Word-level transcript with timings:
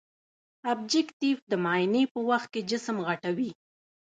ابجکتیف 0.71 1.37
د 1.51 1.53
معاینې 1.63 2.03
په 2.13 2.19
وخت 2.29 2.47
کې 2.53 2.61
جسم 2.69 2.97
غټوي. 3.07 3.51